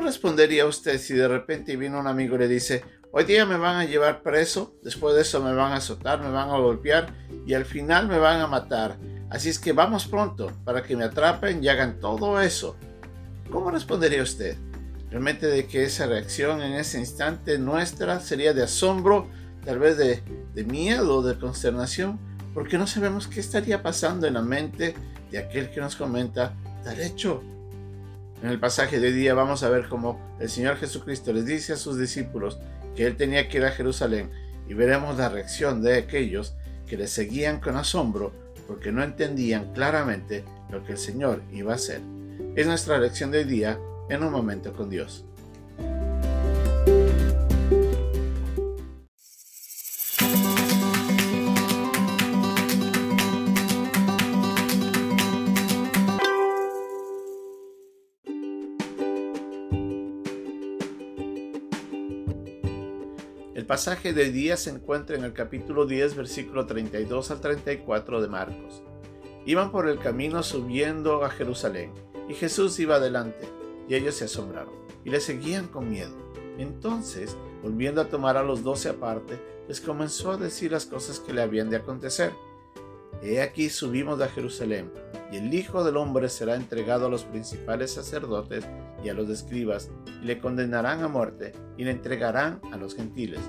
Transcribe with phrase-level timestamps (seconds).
[0.00, 2.82] ¿Cómo respondería usted si de repente viene un amigo y le dice,
[3.12, 6.30] hoy día me van a llevar preso, después de eso me van a azotar, me
[6.30, 7.12] van a golpear
[7.46, 8.96] y al final me van a matar?
[9.28, 12.76] Así es que vamos pronto para que me atrapen y hagan todo eso.
[13.50, 14.56] ¿Cómo respondería usted?
[15.10, 19.28] Realmente de que esa reacción en ese instante nuestra sería de asombro,
[19.66, 20.22] tal vez de,
[20.54, 22.18] de miedo, de consternación,
[22.54, 24.94] porque no sabemos qué estaría pasando en la mente
[25.30, 27.42] de aquel que nos comenta tal hecho.
[28.42, 31.74] En el pasaje de hoy día vamos a ver cómo el Señor Jesucristo les dice
[31.74, 32.58] a sus discípulos
[32.96, 34.30] que Él tenía que ir a Jerusalén
[34.66, 36.54] y veremos la reacción de aquellos
[36.86, 38.32] que le seguían con asombro
[38.66, 42.00] porque no entendían claramente lo que el Señor iba a hacer.
[42.56, 45.26] Es nuestra lección de hoy día en un momento con Dios.
[63.70, 68.82] Pasaje de día se encuentra en el capítulo 10, versículo 32 al 34 de Marcos.
[69.46, 71.92] Iban por el camino subiendo a Jerusalén,
[72.28, 73.48] y Jesús iba adelante
[73.88, 76.16] y ellos se asombraron y le seguían con miedo.
[76.58, 81.32] Entonces, volviendo a tomar a los doce aparte, les comenzó a decir las cosas que
[81.32, 82.32] le habían de acontecer.
[83.22, 84.90] He aquí subimos a Jerusalén,
[85.30, 88.66] y el Hijo del Hombre será entregado a los principales sacerdotes
[89.04, 89.90] y a los escribas,
[90.22, 93.40] y le condenarán a muerte, y le entregarán a los gentiles,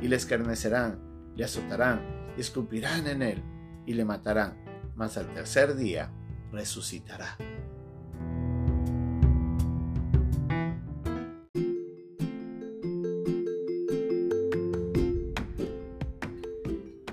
[0.00, 1.00] y le escarnecerán,
[1.34, 2.00] le azotarán,
[2.36, 3.42] y escupirán en él,
[3.86, 4.56] y le matarán,
[4.94, 6.12] mas al tercer día
[6.52, 7.36] resucitará.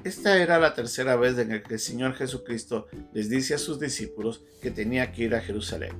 [0.05, 4.43] Esta era la tercera vez en que el Señor Jesucristo les dice a sus discípulos
[4.61, 5.93] que tenía que ir a Jerusalén.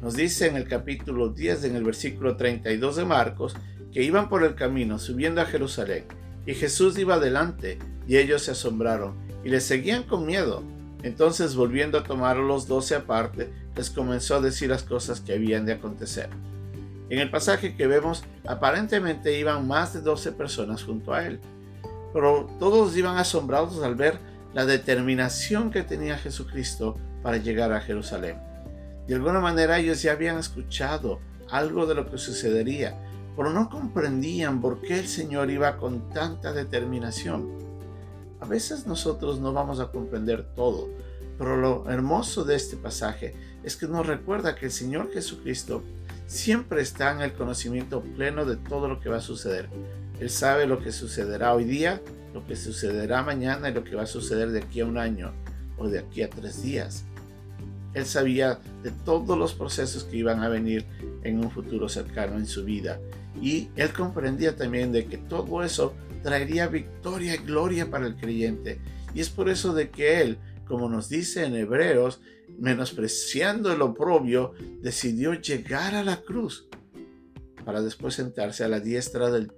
[0.00, 3.54] Nos dice en el capítulo 10, en el versículo 32 de Marcos,
[3.92, 6.06] que iban por el camino subiendo a Jerusalén,
[6.46, 7.78] y Jesús iba adelante,
[8.08, 10.62] y ellos se asombraron, y le seguían con miedo.
[11.02, 15.66] Entonces, volviendo a tomar los doce aparte, les comenzó a decir las cosas que habían
[15.66, 16.30] de acontecer.
[17.10, 21.40] En el pasaje que vemos, aparentemente iban más de doce personas junto a él
[22.14, 24.20] pero todos iban asombrados al ver
[24.54, 26.94] la determinación que tenía Jesucristo
[27.24, 28.38] para llegar a Jerusalén.
[29.08, 31.18] De alguna manera ellos ya habían escuchado
[31.50, 32.96] algo de lo que sucedería,
[33.36, 37.50] pero no comprendían por qué el Señor iba con tanta determinación.
[38.40, 40.88] A veces nosotros no vamos a comprender todo,
[41.36, 45.82] pero lo hermoso de este pasaje es que nos recuerda que el Señor Jesucristo
[46.28, 49.68] siempre está en el conocimiento pleno de todo lo que va a suceder.
[50.20, 52.00] Él sabe lo que sucederá hoy día,
[52.32, 55.32] lo que sucederá mañana y lo que va a suceder de aquí a un año
[55.76, 57.04] o de aquí a tres días.
[57.94, 60.84] Él sabía de todos los procesos que iban a venir
[61.22, 63.00] en un futuro cercano en su vida.
[63.40, 68.80] Y él comprendía también de que todo eso traería victoria y gloria para el creyente.
[69.14, 72.20] Y es por eso de que él, como nos dice en Hebreos,
[72.58, 76.66] menospreciando el oprobio, decidió llegar a la cruz
[77.64, 79.50] para después sentarse a la diestra del,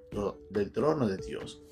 [0.73, 1.63] trono de Dios.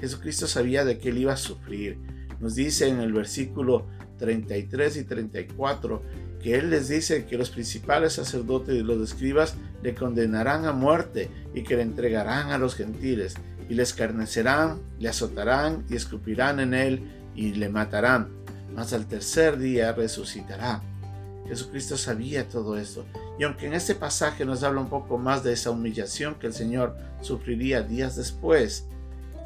[0.00, 1.98] Jesucristo sabía de que él iba a sufrir.
[2.40, 3.86] Nos dice en el versículo
[4.18, 6.02] 33 y 34
[6.42, 11.30] que él les dice que los principales sacerdotes y los escribas le condenarán a muerte
[11.54, 13.34] y que le entregarán a los gentiles
[13.68, 17.00] y le escarnecerán, le azotarán y escupirán en él
[17.34, 18.28] y le matarán,
[18.74, 20.82] mas al tercer día resucitará.
[21.48, 23.06] Jesucristo sabía todo esto.
[23.38, 26.54] Y aunque en este pasaje nos habla un poco más de esa humillación que el
[26.54, 28.86] Señor sufriría días después,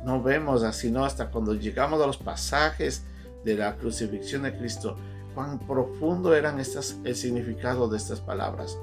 [0.05, 3.05] no vemos así, no hasta cuando llegamos a los pasajes
[3.45, 4.97] de la crucifixión de Cristo,
[5.34, 8.78] cuán profundo eran estas, el significado de estas palabras.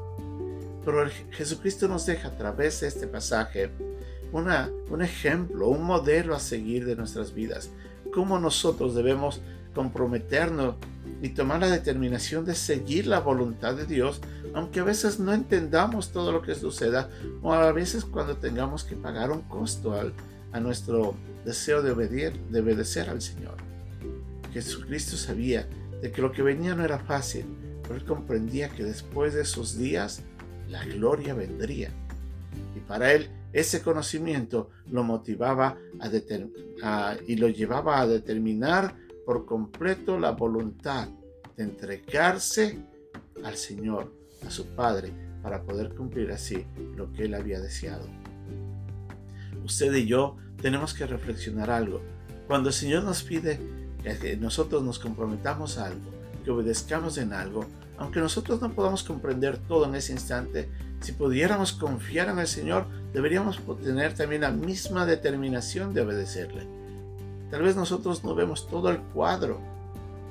[0.83, 3.71] Pero Jesucristo nos deja a través de este pasaje
[4.31, 7.69] un ejemplo, un modelo a seguir de nuestras vidas.
[8.13, 9.41] Cómo nosotros debemos
[9.73, 10.75] comprometernos
[11.21, 14.21] y tomar la determinación de seguir la voluntad de Dios,
[14.53, 17.09] aunque a veces no entendamos todo lo que suceda
[17.41, 20.13] o a veces cuando tengamos que pagar un costo al,
[20.51, 21.15] a nuestro
[21.45, 23.55] deseo de obedecer, de obedecer al Señor.
[24.53, 25.67] Jesucristo sabía
[26.01, 27.45] de que lo que venía no era fácil,
[27.83, 30.21] pero él comprendía que después de esos días
[30.69, 31.89] la gloria vendría.
[32.75, 38.93] Y para él ese conocimiento lo motivaba a, y lo llevaba a determinar
[39.27, 41.09] por completo la voluntad
[41.57, 42.79] de entregarse
[43.43, 44.13] al Señor,
[44.47, 45.11] a su Padre,
[45.43, 46.65] para poder cumplir así
[46.95, 48.07] lo que Él había deseado.
[49.65, 51.99] Usted y yo tenemos que reflexionar algo.
[52.47, 53.59] Cuando el Señor nos pide
[54.21, 56.09] que nosotros nos comprometamos a algo,
[56.45, 57.65] que obedezcamos en algo,
[57.97, 60.69] aunque nosotros no podamos comprender todo en ese instante,
[61.01, 66.76] si pudiéramos confiar en el Señor, deberíamos tener también la misma determinación de obedecerle.
[67.49, 69.59] Tal vez nosotros no vemos todo el cuadro,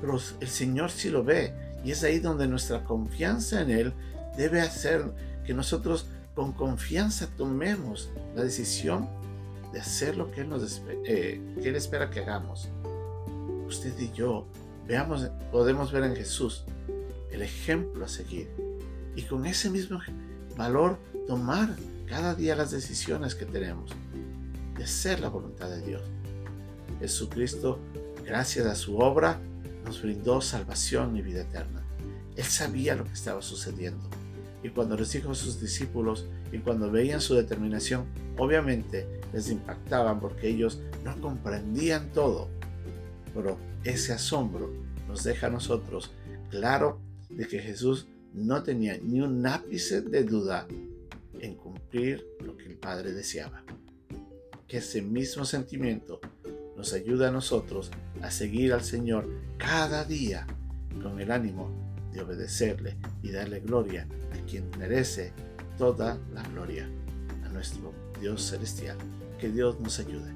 [0.01, 1.53] pero el Señor sí lo ve
[1.83, 3.93] y es ahí donde nuestra confianza en Él
[4.35, 5.03] debe hacer
[5.45, 9.09] que nosotros con confianza tomemos la decisión
[9.73, 12.69] de hacer lo que Él, nos, eh, Él espera que hagamos.
[13.67, 14.45] Usted y yo
[14.87, 16.63] veamos, podemos ver en Jesús
[17.31, 18.49] el ejemplo a seguir
[19.15, 19.99] y con ese mismo
[20.55, 20.97] valor
[21.27, 21.75] tomar
[22.07, 23.91] cada día las decisiones que tenemos
[24.77, 26.03] de hacer la voluntad de Dios.
[26.99, 27.79] Jesucristo,
[28.25, 29.39] gracias a su obra,
[29.85, 31.83] nos brindó salvación y vida eterna.
[32.35, 34.09] Él sabía lo que estaba sucediendo.
[34.63, 38.05] Y cuando les dijo a sus discípulos y cuando veían su determinación,
[38.37, 42.49] obviamente les impactaban porque ellos no comprendían todo.
[43.33, 44.71] Pero ese asombro
[45.07, 46.11] nos deja a nosotros
[46.49, 50.67] claro de que Jesús no tenía ni un ápice de duda
[51.39, 53.63] en cumplir lo que el Padre deseaba.
[54.67, 56.19] Que ese mismo sentimiento
[56.77, 57.91] nos ayude a nosotros
[58.21, 59.27] a seguir al Señor
[59.57, 60.45] cada día
[61.01, 61.69] con el ánimo
[62.13, 65.33] de obedecerle y darle gloria a quien merece
[65.77, 66.87] toda la gloria,
[67.43, 68.97] a nuestro Dios celestial.
[69.39, 70.31] Que Dios nos ayude.